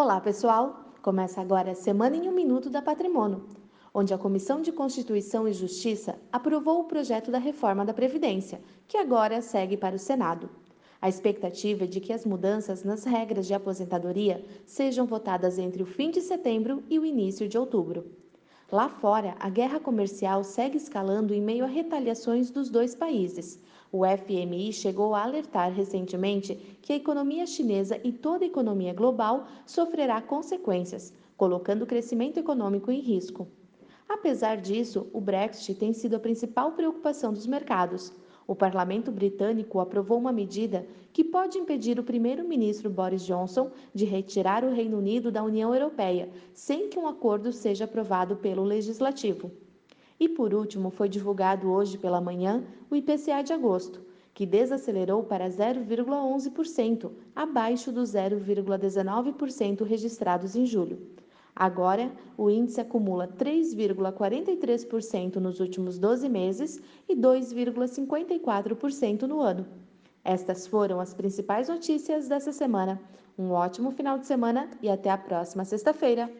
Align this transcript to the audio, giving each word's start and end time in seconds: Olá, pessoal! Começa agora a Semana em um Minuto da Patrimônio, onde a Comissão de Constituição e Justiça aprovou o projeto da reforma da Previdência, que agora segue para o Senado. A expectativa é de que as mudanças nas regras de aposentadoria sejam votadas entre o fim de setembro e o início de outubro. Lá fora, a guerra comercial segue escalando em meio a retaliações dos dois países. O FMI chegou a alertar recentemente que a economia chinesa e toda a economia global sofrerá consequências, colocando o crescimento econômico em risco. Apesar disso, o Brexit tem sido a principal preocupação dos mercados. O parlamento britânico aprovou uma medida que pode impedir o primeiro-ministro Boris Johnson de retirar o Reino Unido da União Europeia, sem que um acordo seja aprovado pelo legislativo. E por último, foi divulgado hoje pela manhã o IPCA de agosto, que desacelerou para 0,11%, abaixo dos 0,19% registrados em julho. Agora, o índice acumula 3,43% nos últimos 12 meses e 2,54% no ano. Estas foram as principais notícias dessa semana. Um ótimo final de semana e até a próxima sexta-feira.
Olá, 0.00 0.20
pessoal! 0.20 0.94
Começa 1.02 1.40
agora 1.40 1.72
a 1.72 1.74
Semana 1.74 2.14
em 2.14 2.28
um 2.28 2.32
Minuto 2.32 2.70
da 2.70 2.80
Patrimônio, 2.80 3.44
onde 3.92 4.14
a 4.14 4.16
Comissão 4.16 4.62
de 4.62 4.70
Constituição 4.70 5.48
e 5.48 5.52
Justiça 5.52 6.16
aprovou 6.30 6.78
o 6.78 6.84
projeto 6.84 7.32
da 7.32 7.38
reforma 7.38 7.84
da 7.84 7.92
Previdência, 7.92 8.60
que 8.86 8.96
agora 8.96 9.42
segue 9.42 9.76
para 9.76 9.96
o 9.96 9.98
Senado. 9.98 10.48
A 11.02 11.08
expectativa 11.08 11.82
é 11.82 11.86
de 11.88 11.98
que 11.98 12.12
as 12.12 12.24
mudanças 12.24 12.84
nas 12.84 13.02
regras 13.02 13.48
de 13.48 13.54
aposentadoria 13.54 14.40
sejam 14.64 15.04
votadas 15.04 15.58
entre 15.58 15.82
o 15.82 15.86
fim 15.86 16.12
de 16.12 16.20
setembro 16.20 16.80
e 16.88 16.96
o 16.96 17.04
início 17.04 17.48
de 17.48 17.58
outubro. 17.58 18.06
Lá 18.70 18.86
fora, 18.86 19.34
a 19.40 19.48
guerra 19.48 19.80
comercial 19.80 20.44
segue 20.44 20.76
escalando 20.76 21.32
em 21.32 21.40
meio 21.40 21.64
a 21.64 21.66
retaliações 21.66 22.50
dos 22.50 22.68
dois 22.68 22.94
países. 22.94 23.58
O 23.90 24.02
FMI 24.04 24.74
chegou 24.74 25.14
a 25.14 25.22
alertar 25.22 25.72
recentemente 25.72 26.54
que 26.82 26.92
a 26.92 26.96
economia 26.96 27.46
chinesa 27.46 27.98
e 28.04 28.12
toda 28.12 28.44
a 28.44 28.46
economia 28.46 28.92
global 28.92 29.46
sofrerá 29.64 30.20
consequências, 30.20 31.14
colocando 31.34 31.84
o 31.84 31.86
crescimento 31.86 32.36
econômico 32.36 32.90
em 32.90 33.00
risco. 33.00 33.48
Apesar 34.06 34.58
disso, 34.58 35.08
o 35.14 35.20
Brexit 35.20 35.74
tem 35.74 35.94
sido 35.94 36.16
a 36.16 36.20
principal 36.20 36.72
preocupação 36.72 37.32
dos 37.32 37.46
mercados. 37.46 38.12
O 38.48 38.56
parlamento 38.56 39.12
britânico 39.12 39.78
aprovou 39.78 40.16
uma 40.16 40.32
medida 40.32 40.86
que 41.12 41.22
pode 41.22 41.58
impedir 41.58 42.00
o 42.00 42.02
primeiro-ministro 42.02 42.88
Boris 42.88 43.22
Johnson 43.22 43.70
de 43.92 44.06
retirar 44.06 44.64
o 44.64 44.72
Reino 44.72 44.96
Unido 44.96 45.30
da 45.30 45.44
União 45.44 45.74
Europeia, 45.74 46.30
sem 46.54 46.88
que 46.88 46.98
um 46.98 47.06
acordo 47.06 47.52
seja 47.52 47.84
aprovado 47.84 48.36
pelo 48.36 48.64
legislativo. 48.64 49.50
E 50.18 50.30
por 50.30 50.54
último, 50.54 50.88
foi 50.88 51.10
divulgado 51.10 51.70
hoje 51.70 51.98
pela 51.98 52.22
manhã 52.22 52.64
o 52.90 52.96
IPCA 52.96 53.42
de 53.42 53.52
agosto, 53.52 54.00
que 54.32 54.46
desacelerou 54.46 55.22
para 55.24 55.50
0,11%, 55.50 57.10
abaixo 57.36 57.92
dos 57.92 58.12
0,19% 58.14 59.82
registrados 59.82 60.56
em 60.56 60.64
julho. 60.64 60.98
Agora, 61.60 62.12
o 62.36 62.48
índice 62.48 62.80
acumula 62.80 63.26
3,43% 63.26 65.38
nos 65.38 65.58
últimos 65.58 65.98
12 65.98 66.28
meses 66.28 66.80
e 67.08 67.16
2,54% 67.16 69.22
no 69.22 69.40
ano. 69.40 69.66
Estas 70.24 70.68
foram 70.68 71.00
as 71.00 71.12
principais 71.12 71.68
notícias 71.68 72.28
dessa 72.28 72.52
semana. 72.52 73.00
Um 73.36 73.50
ótimo 73.50 73.90
final 73.90 74.20
de 74.20 74.28
semana 74.28 74.70
e 74.80 74.88
até 74.88 75.10
a 75.10 75.18
próxima 75.18 75.64
sexta-feira. 75.64 76.30